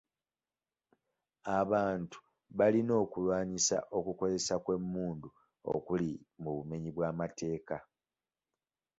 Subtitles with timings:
[1.59, 2.19] Abantu
[2.57, 5.29] balina okulwanyisa okukozesa kw'emmundu
[5.73, 7.77] okuli mu bumenyi bw'amateeka.